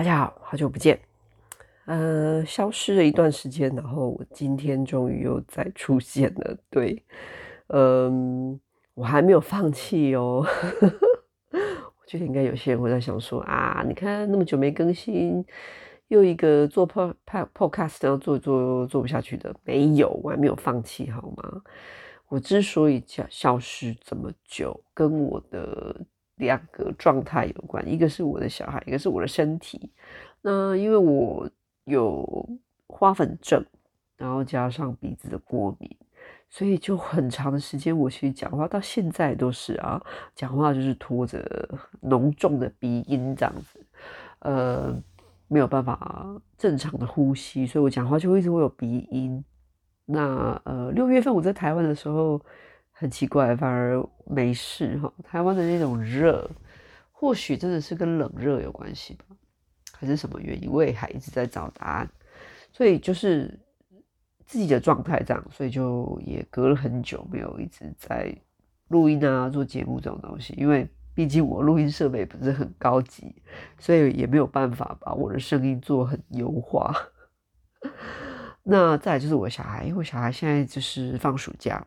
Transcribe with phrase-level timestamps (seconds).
[0.00, 0.98] 大家好，好久不见，
[1.84, 6.56] 呃，消失了一段时间，然后我今天终于又再出现了。
[6.70, 7.04] 对，
[7.66, 8.58] 嗯，
[8.94, 10.42] 我还没有放弃哦。
[11.52, 15.44] 我觉得应该有些人会在想说啊，你看那么久没更新，
[16.08, 17.14] 又一个做 pod
[17.54, 21.60] podcast 然后做做做不下去的，没有，我还没有放弃，好吗？
[22.28, 25.94] 我之所以消消失这么久，跟我的。
[26.40, 29.90] 两个状态有关，一个是我的小孩，一个是我的身体。
[30.40, 31.48] 那因为我
[31.84, 32.48] 有
[32.88, 33.64] 花粉症，
[34.16, 35.94] 然后加上鼻子的过敏，
[36.48, 40.02] 所以就很长的时间，我其实讲话到现在都是啊，
[40.34, 41.68] 讲话就是拖着
[42.00, 43.78] 浓重的鼻音这样子，
[44.38, 44.98] 呃，
[45.46, 49.44] 没有办法正常的呼吸，所以我讲话就一直会有鼻音。
[50.06, 52.40] 那呃，六月份我在台湾的时候。
[53.00, 55.10] 很奇怪，反而没事哈。
[55.24, 56.46] 台湾的那种热，
[57.10, 59.24] 或许真的是跟冷热有关系吧，
[59.94, 60.70] 还是什么原因？
[60.70, 62.10] 我也还一直在找答案。
[62.70, 63.58] 所以就是
[64.44, 68.36] 自己的状态这样，所以就也隔了很久没有一直在
[68.88, 70.52] 录音啊，做节目这种东西。
[70.58, 73.34] 因为毕竟我录音设备不是很高级，
[73.78, 76.94] 所以也没有办法把我的声音做很优化。
[78.62, 81.82] 那再来就是我小孩，因为我小孩现在就是放暑假。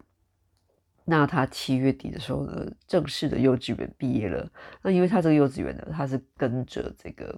[1.06, 4.50] 那他七月底的时候呢，正式的幼稚园毕业了。
[4.82, 7.38] 那因为他这个幼稚园呢，他是跟着这个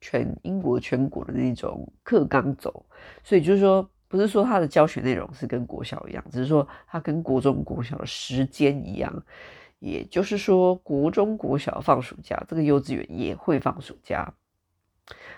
[0.00, 2.86] 全英国全国的那种课纲走，
[3.22, 9.22] 所以就是说，不是说他的教学内容是跟国小一样，只是说他跟国中国小的时间一样。
[9.78, 14.32] 也就是说，国中国小放暑假，这个幼稚园也会放暑假，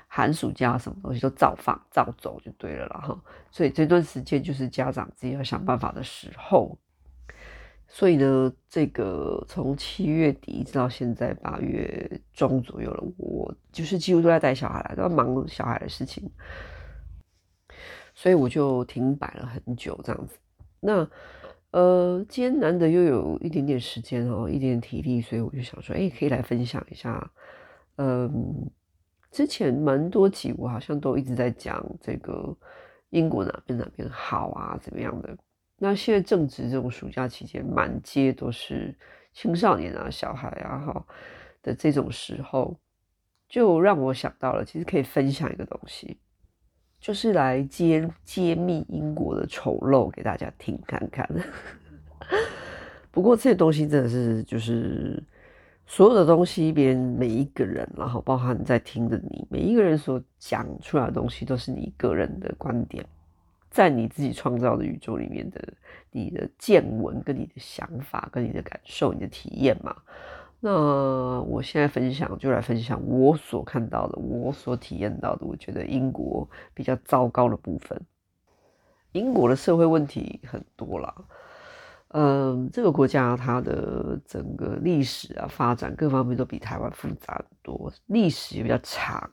[0.06, 3.20] 寒暑假什么东西都照放照走就对了啦哈。
[3.50, 6.78] 所以这段时间就是家长自己要想办法的时候。
[7.96, 16.28] 所以呢，这个从七月底一直到现在八月中左右了，我就是几乎都在带小孩，都要忙小孩的事情，
[18.12, 20.36] 所以我就停摆了很久这样子。
[20.80, 21.08] 那
[21.70, 27.30] 呃，今天难得又有一点点时间哦，一点点体力，所以我就想说，哎，可以来分享一下。
[27.98, 28.68] 嗯，
[29.30, 32.56] 之前蛮多集我好像都一直在讲这个
[33.10, 35.38] 英国哪边哪边好啊，怎么样的。
[35.84, 38.96] 那现在正值这种暑假期间，满街都是
[39.34, 41.06] 青少年啊、小孩啊，哈
[41.62, 42.74] 的这种时候，
[43.50, 46.16] 就让我想到了，其实可以分享一个东西，
[46.98, 51.28] 就是来揭揭秘英国的丑陋给大家听看看。
[53.12, 55.22] 不过这些东西真的是，就是
[55.84, 63.04] 所有的东西，别人每一个人，然后包含在听的你，每一个人所讲出来的东西，都是你个人的观点。
[63.74, 65.60] 在你自己创造的宇宙里面的
[66.12, 69.96] 你的见闻、跟你的想法、跟你的感受、你的体验嘛。
[70.60, 70.70] 那
[71.40, 75.44] 我现在分享就来分享我所看到的、我所体验到的。
[75.44, 78.00] 我觉得英国比较糟糕的部分，
[79.10, 81.12] 英国的社会问题很多啦。
[82.10, 89.28] 嗯，这个国家它的整个历史啊、发展各方面都比台湾复杂很多，历史也比较长。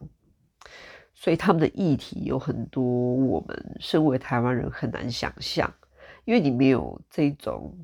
[1.22, 5.72] 所以他们的议题有很多，我们身为台湾人很难想象，
[6.26, 7.78] 因为你没有这种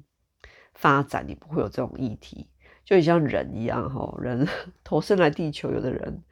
[0.73, 2.47] 发展，你不会有这种议题。
[2.83, 4.47] 就像人一样，哈，人
[4.83, 6.23] 投生来地球，有的人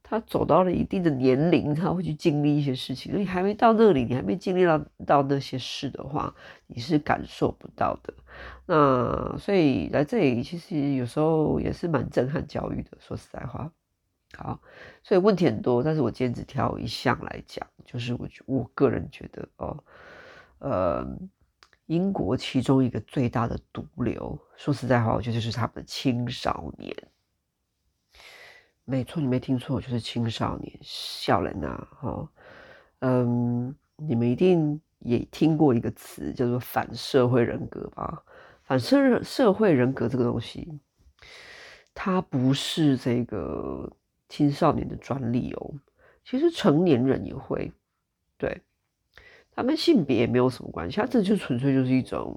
[0.00, 3.12] 他走到了一定的年龄，他会去经历一些事情。
[3.18, 6.32] 你还没到那里，你还没经历到到那些事的话，
[6.68, 8.14] 你是感受不到的。
[8.66, 12.90] 那所以来这里，其实有时候也是蛮震撼教育的。
[13.00, 13.72] 说实在话。
[14.36, 14.60] 好，
[15.02, 19.84] 所以问题很多，但是我今天只挑一项来讲，就是我我个人觉得哦，
[20.58, 21.06] 呃，
[21.86, 26.94] 英国其中一个最大的毒瘤，说实在话，我觉得就是他们的青少年。
[28.84, 32.28] 没错，你没听错，就是青少年，笑人呐，哈，
[32.98, 38.22] 嗯，你们一定也听过一个词叫做反社会人格吧？
[38.64, 40.80] 反社社会人格这个东西，
[41.94, 43.90] 它不是这个。
[44.36, 45.74] 青少年的专利哦，
[46.24, 47.70] 其实成年人也会，
[48.36, 48.60] 对，
[49.54, 52.36] 他跟性别也没有什么关系，他这就纯粹就是一种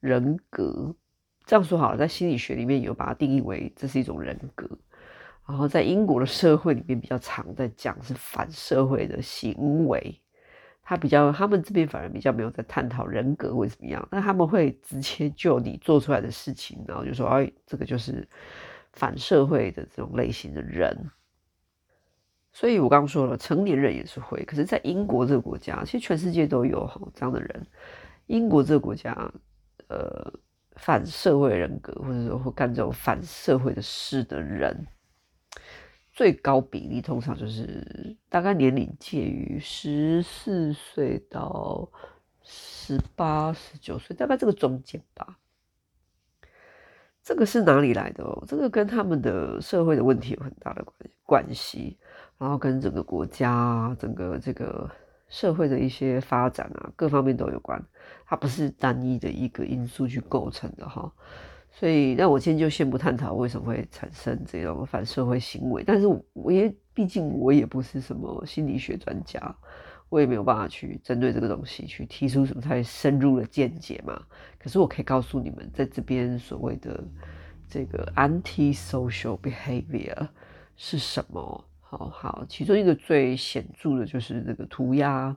[0.00, 0.94] 人格。
[1.46, 4.68] 这样说好了，在心理学里面有把它定义为这是一种人格，
[5.48, 10.20] 然后在英国的社会里面比较常在讲是反社会的行为，
[10.82, 18.28] 他比较他们这边反而比较没有在探讨人格会怎么样，但他们会直接就你做出来的事情，然后就说哎，这个就是。
[18.94, 20.94] 反社会的这种类型的人，
[22.52, 24.44] 所以我刚刚说了，成年人也是会。
[24.44, 27.66] 可是，在英国这个国家，其实全世界都有这样的人。
[28.26, 29.32] 英国这个国家，
[29.88, 30.32] 呃，
[30.76, 34.86] 反社会人格，或者说会干这种反社会的事的人，
[36.12, 41.90] 最高比例通常就是大概年龄介于十四岁到
[42.42, 45.38] 十八、十九岁，大概这个中间吧。
[47.24, 48.44] 这个是哪里来的哦？
[48.48, 51.96] 这个跟他们的社会的问题有很大的关关系，
[52.42, 54.90] 然后跟整个国家、整个这个
[55.28, 57.80] 社会的一些发展啊，各方面都有关。
[58.26, 61.08] 它不是单一的一个因素去构成的哈。
[61.70, 65.84] 所以，那我今天就先不探讨为什么会产生这种反社会行为。
[65.84, 69.40] 但是，我也毕竟我也不是什么心理学专家，
[70.08, 74.20] 我也没有办法去针对这个东西去提出什么太深入的见解嘛。
[74.58, 77.04] 可是，我可以告诉你们，在这边所谓的
[77.68, 80.26] 这个 anti-social behavior
[80.76, 81.64] 是什么？
[81.92, 85.36] 好好，其中一个最显著的就是那个涂鸦，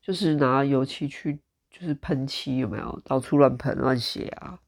[0.00, 4.60] 就是拿油漆去就是喷漆，有没有到处乱喷乱写啊？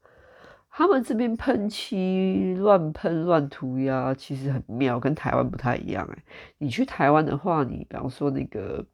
[0.69, 6.23] 他们这边喷漆乱喷乱涂鸦，其实很妙，跟台湾不太一样哎。
[6.57, 8.85] 你去台湾的话，你比方说那个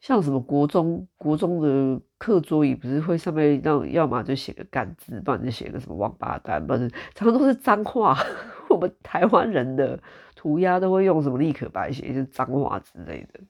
[0.00, 8.18] 像什么国中国中的课桌椅，不是会上面让要么就写个干字，不然就写个什么王八蛋，不然常常都是脏话。
[8.70, 10.02] 我们台湾人的
[10.44, 13.40] 涂鸦都会用什么立可白写一些脏话之类的。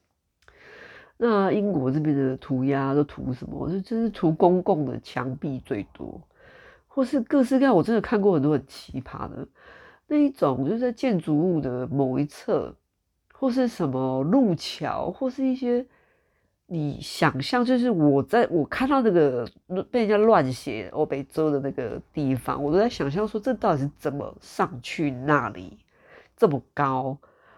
[1.17, 3.59] 那英国这边的涂鸦都涂什么？
[3.59, 6.21] 我就真是涂公共的墙壁最多。
[6.87, 9.45] 或是各式各样，我真的看过很多很奇葩的
[10.07, 12.73] 那一种，就是在建筑物的某一侧，
[13.33, 15.85] 或是什么路桥，或是一些
[16.67, 19.45] 你想象，就是我在我看到那个
[19.91, 25.77] 被人家乱写欧北周的那个地方，我都在想象说，这到底是怎么上去那里
[26.37, 27.17] 这么高，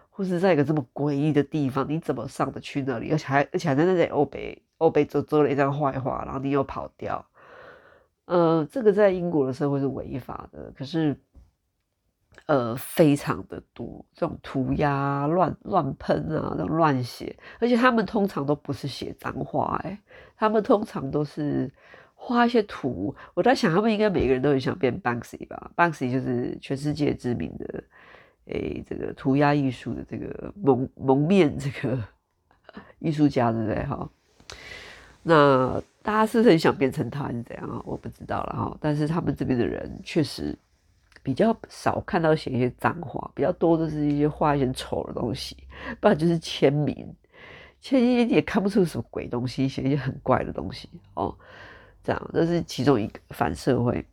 [0.09, 3.11] 或是在一个这么诡异的地方，你怎么上得去那里？
[3.11, 7.25] 而且还而且还在那里欧北欧北做做了一张坏话，然后你又跑掉。
[8.25, 11.15] 呃，这个在英国的社会是违法的，可是，
[12.45, 19.97] 呃，非常的多这种涂鸦、乱乱喷啊，这种乱写，而且他们通常都不是写脏话，哎，
[20.35, 21.71] 他们通常都是
[22.15, 23.15] 画一些图。
[23.33, 27.81] 我在想，他们应该每个人都很想变 Banksy 吧？Banksy 就是全世界知名的，
[28.47, 32.01] 诶，这个涂鸦艺术的这个蒙蒙面这个
[32.99, 33.83] 艺术家，对不对？
[33.85, 34.09] 哈。
[35.23, 37.81] 那大家是不是很想变成他，是怎样啊？
[37.85, 38.77] 我不知道了哈。
[38.79, 40.57] 但是他们这边的人确实
[41.21, 45.57] 比较少看到写一些脏话，比较多的是一些画一些丑的东西，
[45.99, 47.13] 不然就是签名，
[47.81, 51.37] 签名也看不出什么鬼东西，写一些很怪的东西哦。
[52.01, 54.05] 这样，这是其中一个反社会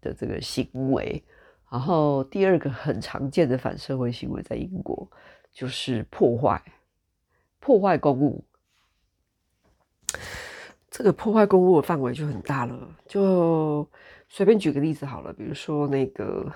[0.00, 1.22] 的这个行为。
[1.70, 5.08] 然后第二个很常见的反社会行为在英国
[5.52, 6.62] 就是破坏，
[7.60, 8.44] 破坏公物。
[10.90, 13.86] 这个破坏公物的范围就很大了，就
[14.28, 16.50] 随便举个例子好了，比如说那个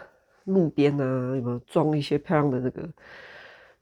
[0.44, 2.82] 路边啊，有没有装一些漂亮的那个？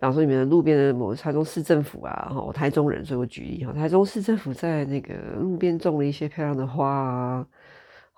[0.01, 7.47] 比方说你们路边的某台中市政府啊，哈，台中人，所以我举例哈，台中市政府在那个路边种了一些漂亮的花啊，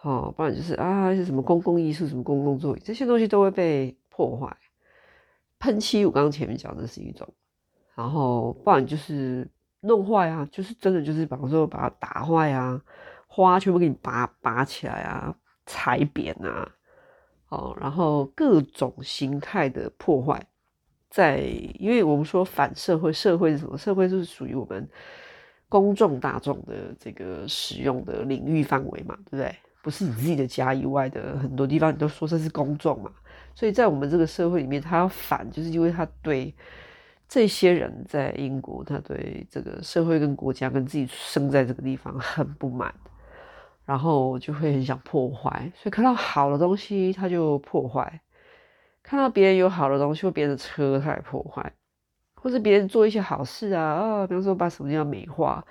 [0.02, 4.56] 好，不然就是啊，一些什么公共艺术、什么公共座椅，这些东西都会被破坏。
[5.58, 7.28] 喷漆，我刚刚前面讲的是一种，
[7.94, 9.48] 然后不然就是。
[9.82, 12.78] 弄坏啊，就是真的，就是比方说把它打坏啊，
[13.26, 16.70] 花全部给你拔拔起来啊，踩扁啊，
[17.48, 20.38] 哦，然后各种形态的破坏，
[21.08, 21.38] 在
[21.78, 23.78] 因为我们说反社会，社会是什么？
[23.78, 24.86] 社会就是属于我们
[25.70, 29.56] 公众大众的这个使用的领域范围嘛，对不对？
[29.82, 33.10] 不是你自己的家以外的很多地方，你都说这是公众嘛，
[33.54, 36.54] 所以在我们这个社会里面，他要反，就是因为他对。
[37.32, 42.92] 这些人在英国，他对这个社会跟国家跟自己生在这个地方很不满，
[43.84, 48.20] 然后就会很想破坏，所以看到好的东西他就破坏，
[49.04, 51.72] 看到别人有好的东西或别人的车他也破坏，
[52.34, 55.64] 或是别人做一些好事啊啊，比方说把什么地方美化，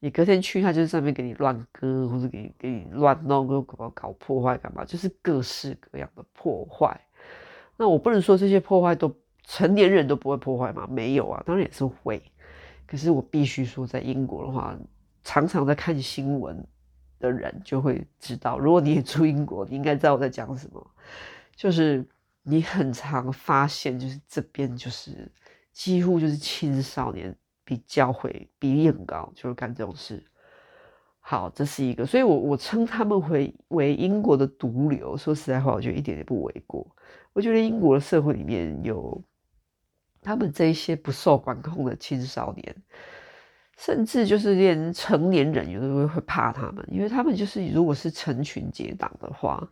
[0.00, 7.00] 你隔天去他就是上面给你乱割，或者给你给你乱弄，又搞搞破坏干嘛，就是各式各样的破坏。
[7.76, 9.14] 那我不能说这些破坏都。
[9.50, 10.86] 成年人都不会破坏吗？
[10.90, 12.22] 没有啊，当然也是会。
[12.86, 14.78] 可是我必须说，在英国的话，
[15.24, 16.62] 常常在看新闻
[17.18, 20.86] 的人就会知道，如果你也住英国，你应该知道我在讲什么。
[21.56, 22.06] 就是
[22.42, 25.32] 你很常发现，就是这边就是
[25.72, 27.34] 几乎就是青少年
[27.68, 30.24] 比较会比例很高，就是干这种事。
[31.20, 35.14] 好，这是一个，所以我我称他们为为英国的毒瘤。
[35.14, 36.86] 说实在话，我觉得一点也不为过。
[37.34, 39.22] 我觉得英国的社会里面有。
[40.20, 42.76] 他们这一些不受管控的青少年，
[43.78, 49.66] 甚至就是连成年人有的时候会怕他们，因为他们就是如果是成群结党的话，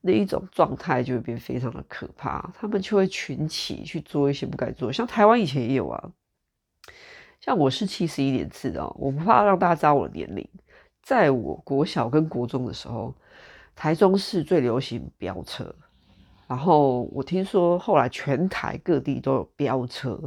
[0.00, 4.92] 那一种状态就会变非常的可怕，他们就会群起去做一些不该做。
[4.92, 6.10] 像台湾以前也有啊，
[7.44, 10.48] 像我是七十一年次的，我不怕让大家知道我的年龄。
[11.02, 13.14] 在我国小跟国中的时候，
[13.76, 15.74] 台中市最流行飙车，
[16.48, 20.18] 然后我听说后来全台各地都有飙车。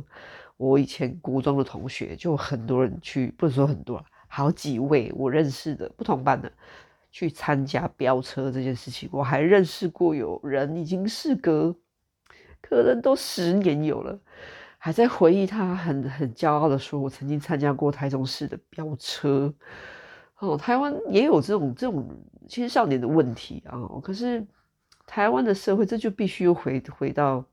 [0.57, 6.51] 我以前国中的同学就很多人去，不能说很多，好几位我认识的不同班的
[7.11, 9.09] 去参加飙车这件事情。
[9.11, 11.75] 我还认识过有人已经事隔
[12.61, 14.19] 可能都十年有了，
[14.87, 19.53] 还在回忆他很很骄傲的说：“我曾经参加过台中市的飙车。”
[20.39, 22.07] 哦，台湾也有这种这种
[22.47, 23.77] 青少年的问题啊。
[24.01, 24.47] 可是
[25.05, 27.43] 台湾的社会，这就必须回回到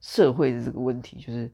[0.00, 1.48] 社会的这个问题，就是。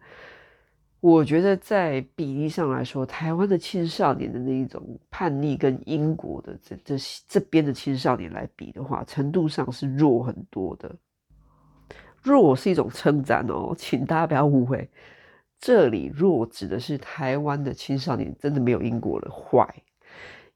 [1.00, 6.96] 我觉得在比例上来说，台湾的青少年的那一种叛逆，跟英国的这这
[7.28, 10.96] 这边的青少年来比的话，程度上是弱很多的。
[12.22, 14.88] 弱是一种称赞哦，请大家不要误会，
[15.58, 19.66] 这里弱指的是台湾的青少年真的没有英国的坏。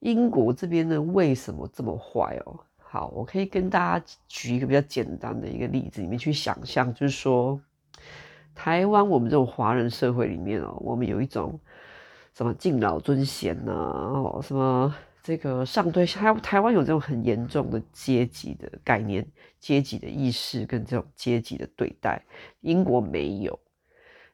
[0.00, 2.61] 英国这边呢，为什么这么坏哦？
[2.78, 7.61] 好，我可以跟大家举一个比较简单的一个例子，你们去想象，就是说。
[8.58, 11.61] 台湾，我们这种华人社会里面哦，我们有一种
[12.32, 14.94] 什么敬老尊贤呐，哦，什么
[15.26, 19.26] 这个上对下，台湾有这种很严重的阶级的概念、
[19.59, 22.25] 阶级的意识跟这种阶级的对待。
[22.61, 23.59] 英国没有，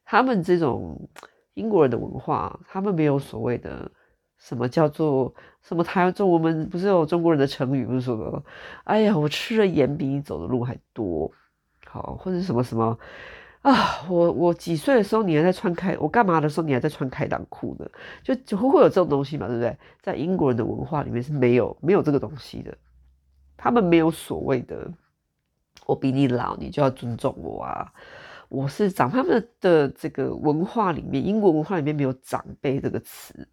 [0.04, 1.08] 他们这种
[1.54, 3.90] 英国人的文化，他们没有所谓的
[4.36, 8.44] 什么叫做什么台湾中，我们不是有中国人的成语，不是说的，
[8.84, 11.32] 哎呀，我吃的盐比你走的路还多，
[11.86, 12.98] 好，或者什么什么。
[13.62, 17.88] 啊，我我几岁的时候你还在穿开，我干嘛的时候你还在穿开裆裤呢？
[18.22, 19.76] 就就会会有这种东西嘛，对不对？
[20.00, 22.76] 在英国人的文化里面是没有没有这个东西的，
[23.56, 24.92] 他们没有所谓的
[25.86, 27.92] 我比你老，你就要尊重我啊。
[28.48, 33.46] 我是长，他们的这个文化里面，英国文化里面没有长辈这个词，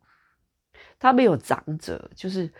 [0.98, 2.52] 他没有长者，就是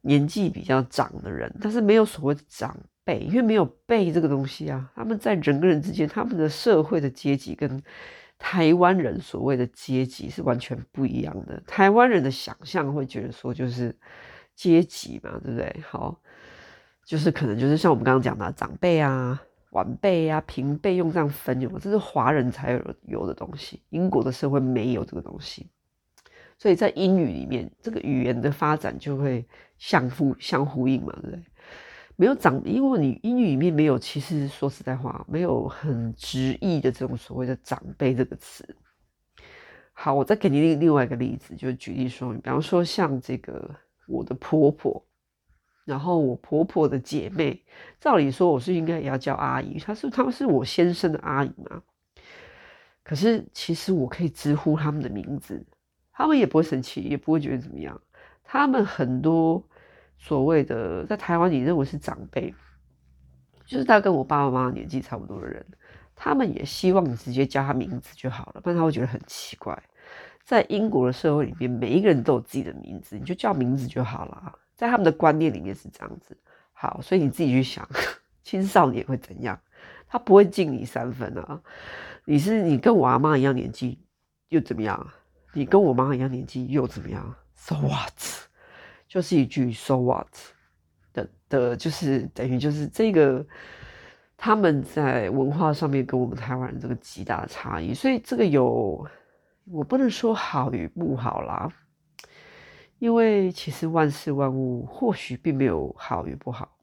[0.00, 2.74] 年纪比较长的人，但是没有所谓的长。
[3.06, 7.80] 背，因为没有背这个东西啊，他们在人跟人之间，他们的社会的阶级跟
[8.36, 11.62] 台湾人所谓的阶级是完全不一样的。
[11.66, 13.96] 台湾人的想象会觉得说，就是
[14.56, 15.74] 阶级嘛，对不对？
[15.88, 16.20] 好，
[17.04, 23.80] 就是可能就是像我们刚刚讲的长辈啊、晚辈啊、平辈用这样分，有吗，这是华人才有有的东西。
[23.90, 25.70] 英国的社会没有这个东西，
[26.58, 29.46] 所以在英语里面，这个语言的发展就会
[29.78, 31.42] 相互相呼应嘛，对不对？
[32.18, 38.66] 没有长，因为你英语里面没有，其实说实在话，没有很直译的这种所谓的长辈这个词。
[39.92, 43.70] 好，我再给你另另外一个例子，就举例说，比方说像这个
[44.06, 45.04] 我的婆婆，
[45.84, 47.62] 然后我婆婆的姐妹，
[48.00, 51.82] 照理说我是应该也要叫阿姨，她是她们是我先生的阿姨嘛。
[53.04, 55.62] 可是其实我可以直呼他们的名字，
[56.14, 58.00] 他们也不会生气，也不会觉得怎么样。
[58.42, 59.62] 他们很多。
[60.18, 62.54] 所谓的在台湾，你认为是长辈，
[63.64, 65.64] 就是大概跟我爸爸妈妈年纪差不多的人，
[66.14, 69.80] 他们也希望你直接叫他名字就好了，不然他会觉得很奇怪。
[70.44, 74.52] 在英国的社会里面，每一个人都有自己的名字，你就叫名字就好了。
[74.76, 76.36] 在他们的观念里面是这样子。
[76.72, 77.88] 好，所以你自己去想，
[78.44, 79.58] 青少年会怎样？
[80.06, 81.60] 他不会敬你三分啊。
[82.24, 83.98] 你是你跟我阿妈一样年纪
[84.48, 85.04] 又怎么样？
[85.52, 88.45] 你跟我妈一样年纪又怎么样？So what？
[89.16, 90.28] 就是一句 “so what”
[91.14, 93.42] 的的，就是等于就是这个
[94.36, 99.08] 他们在文化上面跟我们台湾人这个极大的差异，所以这个有
[99.64, 101.66] 我不能说好与不好啦，
[102.98, 106.76] 因为其实万事万物或许并没有好与不好，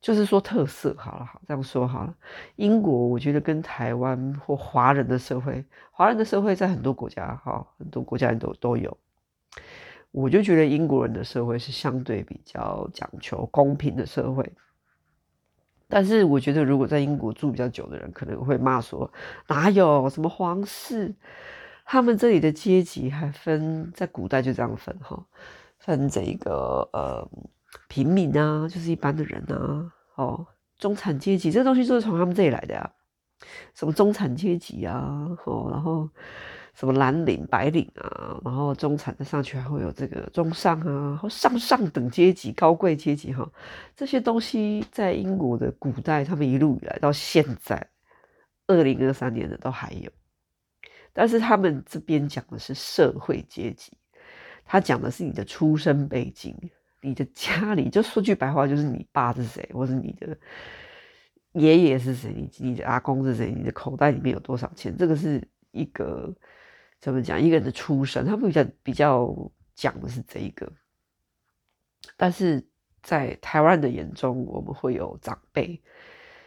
[0.00, 2.14] 就是说特色好了，好这样说好了。
[2.54, 8.96] 英国我觉得跟台湾或华人的社会，华人的社会在很多国家哈，很多国家都都有。
[10.16, 14.50] 我就觉得英国人的社会是相对比较讲求公平的社会，
[15.88, 19.12] 但是我觉得如果在英国住比较久的人可能会骂说，
[19.46, 21.14] 哪有什么皇室，
[21.84, 25.22] 他们这里的阶级还分，在古代就这样分哈，
[25.80, 27.28] 分这个呃
[27.86, 30.46] 平民啊，就是一般的人啊，哦，
[30.78, 32.90] 中产阶级这东西就是从他们这里来的呀，
[33.74, 36.08] 什么中产阶级啊，哦，然后。
[36.78, 43.50] 什么蓝领、白领啊，然后中产再上去还会有这个中上啊，或上上等阶级、高贵阶级哈，
[43.96, 47.88] 这些东西在英国的古代，他们一路以来到现在
[48.66, 50.10] 二零二三年的都还有，
[51.14, 53.92] 但是他们这边讲的是社会阶级，
[54.66, 56.54] 他讲的是你的出生背景，
[57.00, 60.36] 你的家里，就说句白话，就是你爸是谁，或是你的
[61.52, 66.30] 爷爷是谁，你你的阿公是谁，你的口袋里面有多少钱，这个是一个
[67.06, 67.40] 怎么讲？
[67.40, 69.32] 一个人的出身，他们比较比较
[69.76, 70.68] 讲的是这一个。
[72.16, 72.66] 但是
[73.00, 75.80] 在台湾的眼中，我们会有长辈，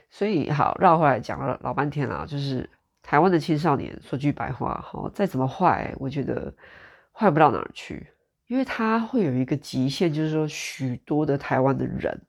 [0.09, 2.69] 所以好绕回来讲了老半天啊，就是
[3.01, 6.53] 台湾的青少年，说句白话，哈，再怎么坏，我觉得
[7.13, 8.07] 坏不到哪儿去。
[8.47, 12.21] 因为他会有一个极限，就是说许多的台湾的人，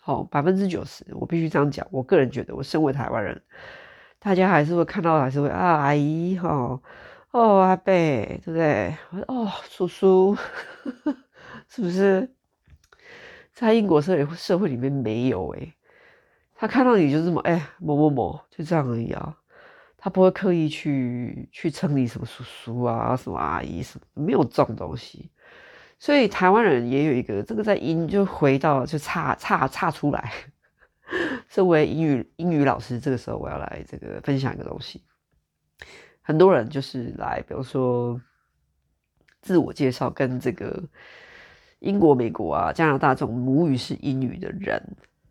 [0.00, 1.84] 好百分之九十，我必须这样讲。
[1.90, 3.42] 我个人觉得，我身为台湾人，
[4.20, 6.80] 大家还是会看到，还是会啊，阿姨哈，
[7.34, 8.96] 哦阿贝，对不对？
[9.10, 10.36] 我说哦叔叔，
[11.68, 12.32] 是不是？
[13.52, 15.74] 在英国社会社会里面没有诶，
[16.54, 19.36] 他看到你就这么哎某某某，就这样而已啊。
[19.98, 25.28] 他不会刻意去去称你什么叔叔啊，什么阿姨什么，没有这种东西。
[25.98, 30.32] 所以台湾人也有一个这个在英就回到就差差差出来。
[31.50, 35.02] 身为英语英语老师，这个时候我要来这个分享一个东西。
[36.26, 38.18] 很多人就是来，比如说
[39.42, 40.82] 自我介绍，跟这个
[41.80, 44.82] 英国、美国啊、加拿大这种母语是英语的人。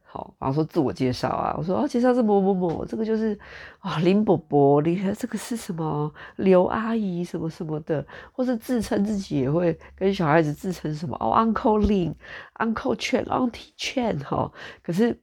[0.05, 3.33] 好，然后说自我介绍啊，我说哦，介绍是某某某，这个就是
[3.79, 15.19] 啊、哦、林伯伯，你看这个是什么刘阿姨什么什么的，或是自称自己也会跟小孩子自称什么哦，Uncle Lin，Uncle Chen，Auntie Chen 哈、哦，可是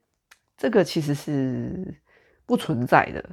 [0.56, 1.96] 这个其实是
[2.44, 3.24] 不存在的。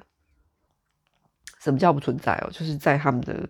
[1.67, 2.49] 什么叫不存在哦？
[2.51, 3.47] 就是在他们的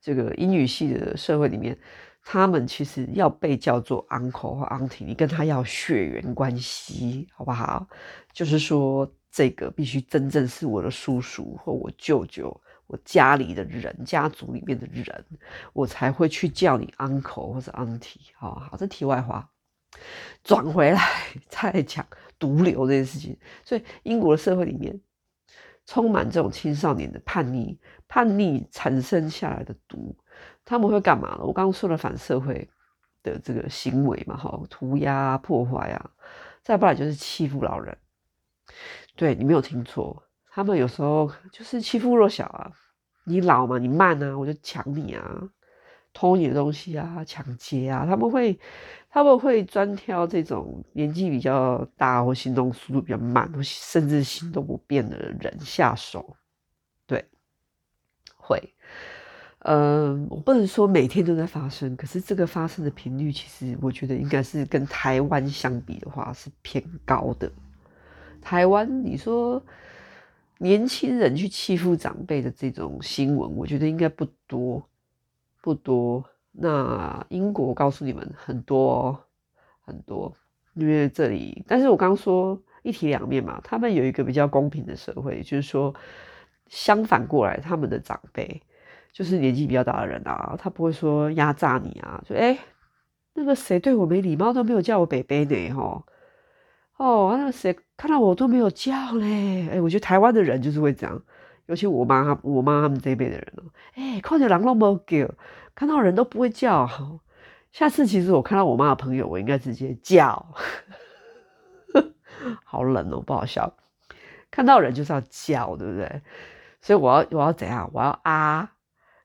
[0.00, 1.76] 这个英语系的社会里面。
[2.22, 7.88] 他们其实要被叫做 uncle 或 auntie，你跟他要血缘关系，好不好？
[8.34, 12.54] 就是说，这个必须真正是我的叔叔或我舅舅，
[12.86, 15.24] 我家里的人，家族里面的人，
[15.72, 18.18] 我才会去叫你 uncle 或者 auntie。
[18.36, 19.48] 好好，这题外话，
[20.44, 21.00] 转回来
[21.48, 22.06] 再讲
[22.38, 23.34] 毒瘤这件事情。
[23.64, 25.00] 所以，英国的社会里面
[25.86, 30.16] 充满这种青少年的叛逆，叛逆产生下来的毒。
[30.64, 31.40] 他们会干嘛呢？
[31.44, 32.68] 我刚刚说了反社会
[33.22, 36.10] 的这个行为嘛，哈，涂鸦、破坏啊，
[36.62, 37.96] 再不然就是欺负老人。
[39.16, 42.70] 对，你没有听错，他们有时候就是欺负弱小啊。
[43.24, 45.48] 你老嘛，你慢啊，我就抢你啊，
[46.12, 48.06] 偷你的东西啊，抢劫啊。
[48.06, 48.58] 他们会，
[49.08, 56.36] 他们会专挑这种年纪比较大或行动速度比较慢，或甚至行动不便的人下手。
[57.06, 57.24] 对，
[58.36, 58.74] 会。
[59.62, 67.52] 嗯，我不能说每天都在发生，可是这个发生的频率，其实我觉得应该是跟台湾相比的话是偏高的。
[68.40, 69.62] 台湾，你说
[70.56, 74.82] 年轻人去欺负长辈的这种新闻，我觉得应该不多，
[75.60, 76.24] 不多。
[76.52, 79.18] 那英国，我告诉你们很多，
[79.84, 80.34] 很多，
[80.74, 85.94] 因为这里，但是我刚说一体两面嘛，他们有一个比较公平的社会，就是说
[86.68, 88.62] 相反过来，他们的长辈。
[89.12, 92.56] 就是年纪比较大的人啊，他不会说压榨你啊，说哎、
[93.34, 96.04] 那个谁对我没礼貌都没有叫我北北呢，吼，
[96.96, 101.20] 哦，那个谁看到我都没有叫嘞，哎、我觉得台湾的人就是会这样，
[101.70, 103.62] 尤其我妈，我妈他们这一辈的人哦，
[103.94, 105.34] 哎、看到人都没叫，
[105.72, 106.90] 看到人都不会叫，
[107.70, 110.48] 下次其实我看到我妈的朋友，我应该直接叫，
[112.64, 113.72] 好冷哦，不好笑，
[114.50, 116.22] 看到人就是要叫，对不对？
[116.82, 117.88] 所以我要我要怎样？
[117.92, 118.72] 我要啊。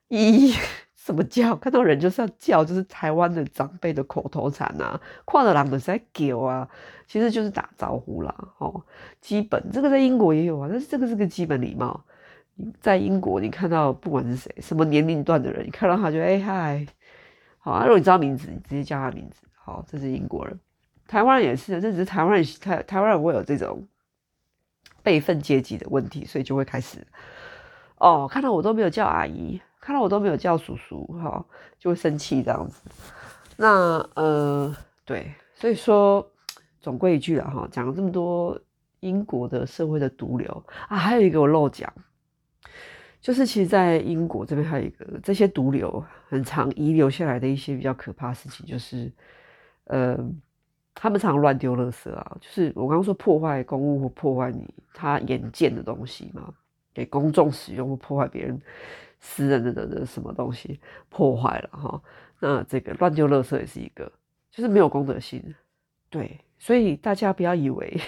[0.08, 0.56] 咦，
[0.94, 1.56] 什么叫？
[1.56, 5.00] 看到人就是要叫，就是台湾的长辈的口头禅啊。
[5.26, 6.68] 看到人就是在叫啊，
[7.08, 8.32] 其实就是打招呼啦。
[8.58, 8.84] 哦，
[9.20, 12.04] 基本这个在英国也有啊，但是这个是个基本礼貌。
[12.80, 16.86] 在英国，你看到不管是谁，什么年龄段的人，你看到他就哎嗨，
[17.58, 17.82] 好啊。
[17.84, 19.46] 如果你知道名字，你直接叫他名字。
[19.54, 20.58] 好，这是英国人。
[21.06, 23.86] 台湾人也是，这只是台湾人，台台湾人会有这种
[25.02, 27.06] 辈分阶级的问题，所以就会开始
[27.98, 29.60] 哦，看到我都没有叫阿姨。
[29.78, 31.44] 看到我都没有叫叔叔，哈，
[31.78, 32.82] 就会生气这样子。
[33.56, 36.28] 那呃，对，所以说
[36.80, 38.60] 总归一句了哈，讲了这么多
[38.98, 41.92] 英国的社会的毒瘤啊，还有一个我漏讲，
[43.20, 49.12] 就是其实，在英国这边还有一个这些毒瘤很常遗留下来的一些比较可怕的事情，就是
[49.84, 50.16] 呃，
[50.94, 56.52] 他们常乱丢垃圾啊，就是我刚刚说破坏公物或破坏你他眼见的东西嘛，
[56.94, 58.60] 给公众使用或破坏别人。
[59.18, 62.02] 私人的的什么东西破坏了哈？
[62.38, 64.12] 那这个乱丢垃圾也是一个，
[64.50, 65.42] 就是没有公德心。
[66.10, 67.98] 对，所以大家不要以为，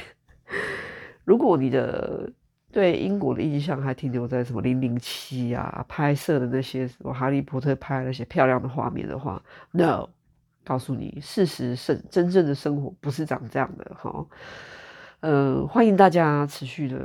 [1.25, 2.31] 如果你的
[2.71, 10.09] 对英国的印象还停留在什么零零七啊拍摄的那些什么哈利波特拍那些漂亮的画面的话，no，
[10.65, 14.27] 告诉你，事实是真正的生活不是长这样的哈。
[15.21, 16.99] 嗯、呃，欢迎大家持续的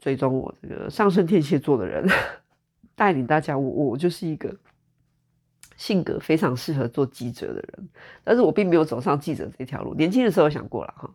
[0.00, 2.08] 追踪我这个上升天蝎座的人，
[2.96, 3.56] 带领大家。
[3.56, 4.56] 我我就是一个
[5.76, 7.88] 性格非常适合做记者的人，
[8.24, 9.94] 但是我并没有走上记者这条路。
[9.94, 11.10] 年轻的时候想过了哈，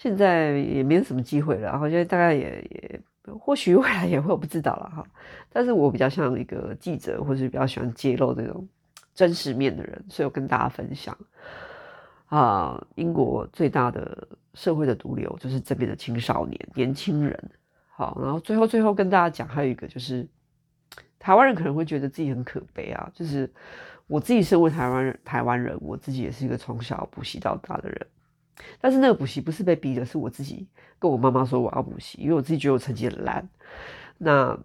[0.00, 1.68] 现在也没有什么机会了。
[1.68, 3.00] 然后现在大概也也
[3.38, 5.04] 或许未来也会，我不知道了哈。
[5.50, 8.66] 但是我比较像一个记者，或是比较喜欢揭露这种
[9.14, 11.14] 真实面的人，所以我跟大家分享。
[12.28, 17.50] 啊，英国最大的社会的毒瘤就是这边的青少年、年轻人。
[17.90, 20.26] 好，然后最后最后跟大家讲，还有一个就是，
[21.18, 23.10] 台湾人可能会觉得自己很可悲啊。
[23.12, 23.52] 就是
[24.06, 28.06] 我自己身为台湾人，台湾人，我自己也是一个从小补习到大的人。
[28.80, 30.66] 但是那个补习不是被逼的，是我自己
[30.98, 33.48] 跟我妈妈说我要补习，因为我自己觉得我成绩很烂。
[34.18, 34.58] 那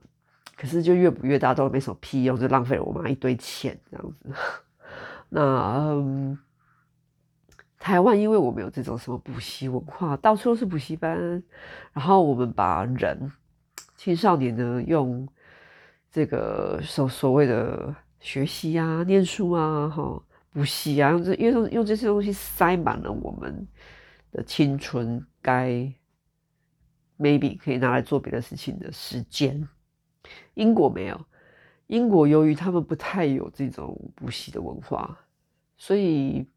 [0.55, 4.33] 可是就越补越大，都没什么屁用，就浪费了我妈一堆钱这样子。
[5.29, 5.41] 那
[5.91, 6.37] 嗯。
[7.77, 11.43] 台湾因为我们有这种什么补习文化，到处都是补习班，
[11.93, 13.31] 然后我们把人
[13.95, 15.27] 青少年呢用
[16.11, 20.19] 这个所所谓的学习啊、念书啊、哈
[20.55, 23.67] 补习啊，用这用用这些东西塞满了我们
[24.31, 25.91] 的青春，该
[27.19, 29.67] maybe 可以拿来做别的事情的时间。
[30.53, 31.25] 英国没有，
[31.87, 35.19] 英国由于他们不太有这种补习的文化，
[35.75, 36.47] 所以。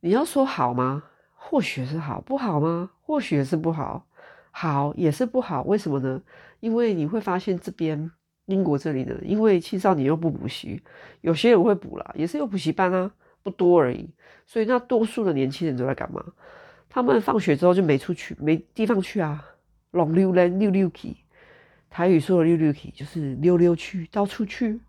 [0.00, 1.02] 你要说好吗？
[1.34, 2.90] 或许是好，不好吗？
[3.00, 4.06] 或许是不好，
[4.52, 5.62] 好也是不好。
[5.62, 6.22] 为什么呢？
[6.60, 8.12] 因为你会发现这边
[8.46, 10.82] 英国这里呢，因为青少年又不补习，
[11.20, 13.10] 有些人会补啦，也是有补习班啊，
[13.42, 14.08] 不多而已。
[14.46, 16.24] 所以那多数的年轻人都在干嘛？
[16.88, 19.44] 他们放学之后就没出去，没地方去啊，
[19.90, 21.16] 拢溜人溜溜去。
[21.90, 24.80] 台语说的溜溜去就是溜溜去，到处去。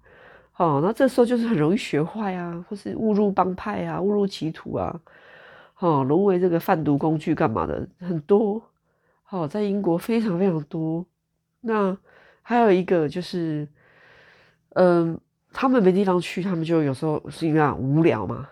[0.57, 4.99] 哦，那这时候就是很容易学坏啊，或是误入帮派啊，误入歧途啊，
[5.79, 8.61] 哦，沦为这个贩毒工具干嘛的很多。
[9.29, 11.05] 哦，在英国非常非常多。
[11.61, 11.97] 那
[12.49, 13.67] 还有一个就是，
[14.69, 15.19] 嗯，
[15.51, 18.47] 他们没地方去，他们就有时候是因为无聊嘛。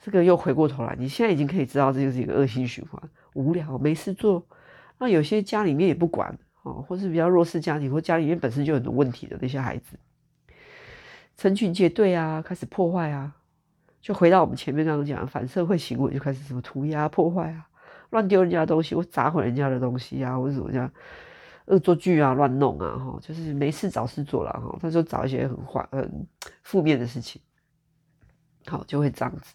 [0.00, 3.00] 这个又回过头来，你现在已经可以知道这就是一个恶性循环，
[3.34, 4.44] 无聊没事做。
[4.98, 9.96] 那有些家里面也不管，哦，或是比较弱势家庭，或家里面本身就有很多问题的那些孩子。
[11.36, 13.32] 成群结队啊，开始破坏啊，
[14.00, 17.68] 就回到我们前面刚刚讲的反社会行为，就开始什么涂鸦破坏啊，
[18.10, 20.90] 乱丢人家的东西，或砸毁人家的东西啊，或者什么样
[21.66, 26.26] 恶作剧啊，乱弄啊，哈，就是没事找事做了哈，他就找一些很坏、很
[26.62, 27.40] 负面的事情，
[28.66, 29.54] 好，就会这样子。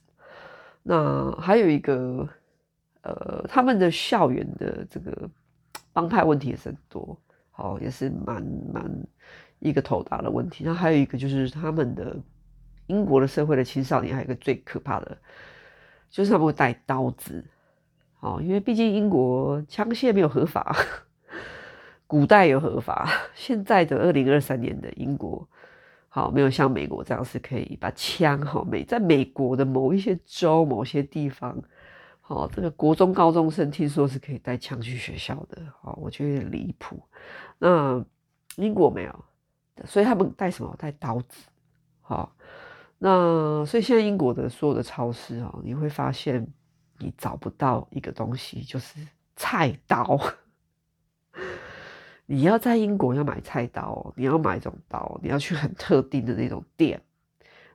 [0.84, 2.28] 那还有一个，
[3.02, 5.30] 呃，他们的校园的这个
[5.94, 7.20] 帮派问题也是很多，
[7.52, 8.42] 好，也是蛮
[8.74, 8.92] 蛮。
[9.64, 12.18] 一个头大的问题，那还有一个就是他们的
[12.88, 15.16] 英国的社会的青少年，还有一个最可怕的，
[16.10, 17.46] 就是他们会带刀子，
[18.22, 20.76] 哦，因为毕竟英国枪械没有合法，
[22.12, 25.48] 古代有合法， 现在的二零二三年的英国，
[26.10, 31.58] 好，没有像美国这样是可以把枪，好，美在美国的某一些州、某些地方，
[32.20, 37.02] 好，这个国中高中生听说是可以带枪去学校的，好，我觉得有点离谱，
[37.58, 38.04] 那
[38.58, 39.26] 英国没有。
[39.86, 40.76] 所以他们带什么？
[40.78, 41.48] 带刀子，
[42.02, 42.36] 好，
[42.98, 46.46] 那所以现在英国的所有的超市啊，你会发现
[46.98, 49.00] 你找不到一个东西，就是
[49.38, 50.20] 菜刀。
[52.32, 57.02] 你要在英国要买菜刀，你要买这种刀，你要去很特定的那种店，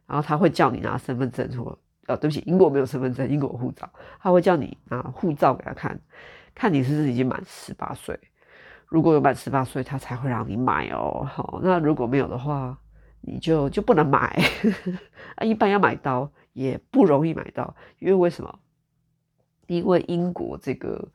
[0.06, 3.86] 然后他会叫你拿身份证，说，呃，对不起，英国没有身份证，英国护照，
[4.18, 6.00] 他会叫你拿护照给他看，
[6.54, 8.18] 看你是不是已经满十八岁。
[8.86, 11.22] 如果有满十八岁，他才会让你买哦。
[11.30, 12.78] 好，那如果没有的话，
[13.20, 14.42] 你就就不能买。
[15.36, 18.58] 啊，一般要买刀也不容易买到，因为为什么？
[19.66, 21.06] 因为英国这个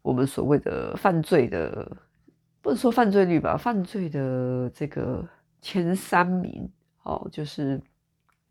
[0.00, 1.94] 我们所谓的犯罪的，
[2.66, 5.24] 不能说犯罪率吧，犯罪的这个
[5.62, 6.68] 前三名
[7.04, 7.80] 哦，就是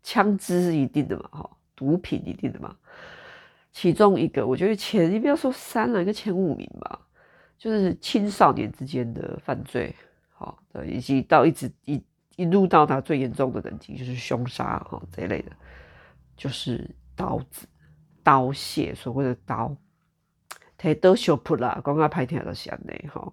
[0.02, 2.74] 枪支是一定的嘛，哈，毒品一定的嘛。
[3.72, 6.98] 其中一个，我觉得前你不要说三了，一个前五名吧。
[7.58, 9.94] 就是青少年之间的犯罪，
[10.32, 12.02] 好，以及到一直一
[12.36, 15.52] 一路到达最严重的等级，就是凶杀哈这一类的，
[16.34, 17.66] 就是刀子、
[18.22, 19.76] 刀械，所谓的刀，
[20.78, 23.30] 太多小铺啦，刚刚拍天的线内哈，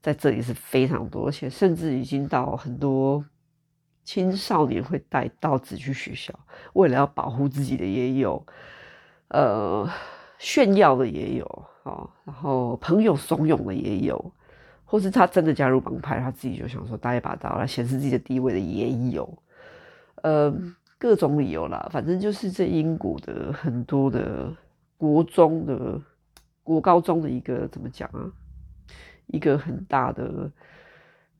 [0.00, 3.24] 在这里是非常多，而且甚至已经到很多
[4.04, 6.32] 青少年会带刀子去学校，
[6.72, 8.44] 为了要保护自己的也有，
[9.28, 9.88] 呃，
[10.38, 11.64] 炫耀的也有。
[11.82, 14.32] 哦，然后朋友怂恿的也有，
[14.84, 19.42] 或是他真的加入帮派，他自己就想说带一把刀来显示自己的地位的也有。
[20.16, 20.54] 呃，
[20.98, 24.54] 各种理由啦，反正就是这英国的很多的
[24.98, 25.98] 国中的
[26.62, 28.30] 国高中的一个怎么讲啊，
[29.32, 30.50] 一个很大的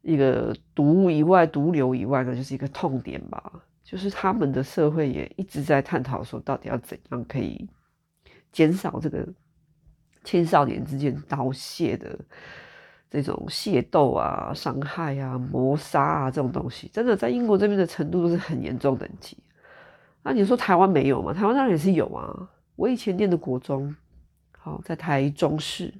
[0.02, 3.52] 一个毒以外毒瘤以外呢，就是一个痛点吧。
[3.82, 7.68] 就是他们的社会也一直在探讨说，到底要怎样可以
[8.52, 9.26] 减少这个
[10.22, 12.16] 青少年之间盗窃的
[13.10, 19.36] 这种械斗啊、伤害啊、谋杀啊这种东西，真的在英国这边的程度都是很严重等级。
[20.22, 21.32] 那你说台湾没有吗？
[21.32, 22.48] 台湾当然也是有啊。
[22.76, 23.92] 我以前念的国中，
[24.56, 25.92] 好，在台中市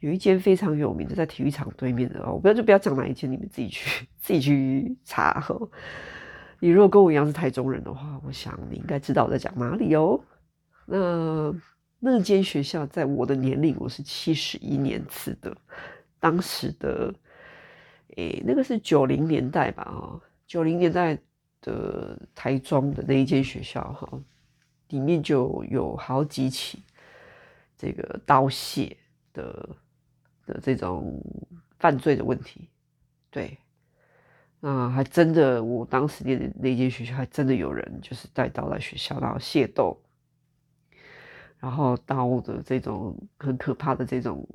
[0.00, 5.56] 有一间非常有名的，在体育场对面的哦，我不要就不要讲哪一间，你们自己去 自己去查哈。
[6.58, 10.20] 你如果跟我一样是台中人的话，我想你应该知道我在讲哪里哦。
[10.86, 11.54] 那
[11.98, 15.54] 那间学校在我的年龄，我是七十一年次的，
[16.20, 17.12] 当时的
[18.16, 19.82] 诶、那个是九零年代吧？
[19.90, 21.18] 哦，九零年代
[21.60, 24.08] 的台中的那一间学校哈，
[24.88, 26.82] 里面就有好几起
[27.76, 28.96] 这个刀械
[29.34, 29.68] 的
[30.46, 31.20] 的这种
[31.78, 32.68] 犯罪的问题，
[33.30, 33.58] 对。
[34.62, 39.96] 啊，还真的，我当时念的那间学校还真的有人就是带刀来学校，然后械斗，
[41.60, 44.48] 然后刀的这种很可怕的这种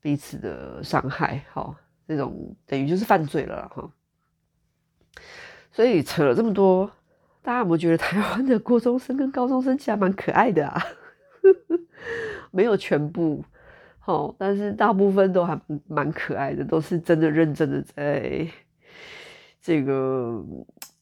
[0.00, 3.88] 彼此的伤害，哈，这种等于就是犯罪了哈。
[5.70, 6.90] 所以扯了这么多，
[7.42, 10.82] 大家有没有觉得台湾的国中生跟高中生其实蛮可爱的啊？
[12.50, 13.44] 没有全部，
[14.06, 18.48] 哦，但是大部分都还蛮可爱的，都是真的认真的在。
[19.60, 20.40] 这个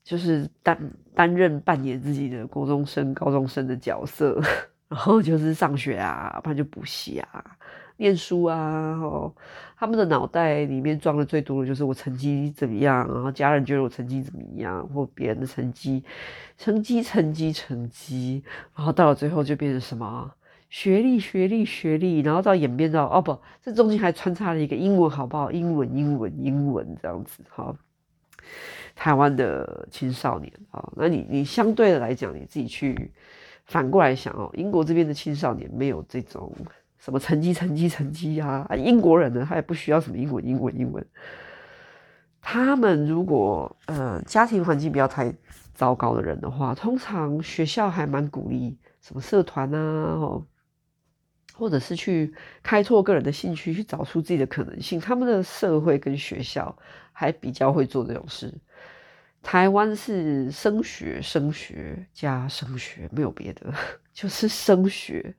[0.03, 0.79] 就是担
[1.15, 4.41] 担任扮演自己的国中生、高中生的角色，
[4.89, 7.45] 然后就是上学啊，不然就补习啊、
[7.99, 8.99] 念书啊。
[9.03, 9.31] 哦，
[9.77, 16.03] 他们的脑袋里面装的最多的就是我成绩怎么样，然后家人觉得我成绩怎么样，或别人的成绩，
[16.57, 18.43] 成绩、成绩、成绩，
[18.75, 20.33] 然后到了最后就变成什么
[20.75, 25.53] 学历、学历、学历，然后到演变到哦不，这中间还穿插了一个英文，好不好？
[25.53, 27.77] 英文、英文、英文这样子，好。
[28.97, 33.13] 台湾的青少年啊，那你你相对的来讲，你自己去
[33.67, 36.53] 反过来想哦，英国这边的青少年没有这种
[36.99, 41.07] 什么成绩、成绩、成绩啊，英国人呢，他也不需要什么英文、英文、英文。
[42.43, 45.33] 他们如果呃家庭环境不要太
[45.73, 50.43] 糟糕的人的话，通常学校还蛮鼓励什么社团啊，哦，
[51.57, 55.01] 或者是去开拓个人的兴趣，去找出自己的可能性。
[55.01, 56.77] 他们的社会跟学校
[57.13, 58.53] 还比较会做这种事。
[59.41, 63.73] 台湾是升学、升学加升学，没有别的，
[64.13, 65.35] 就是升学。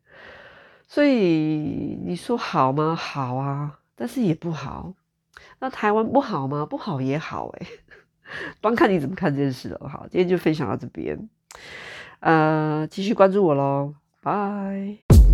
[0.88, 2.95] 所以你说好吗？
[2.95, 4.93] 好啊，但是也不好。
[5.60, 6.65] 那台湾不好吗？
[6.65, 7.67] 不好也好，诶，
[8.62, 9.89] 端看你怎么看这件事了。
[9.89, 11.28] 好，今天就分享到这边，
[12.19, 15.25] 呃，继续关注我喽，拜。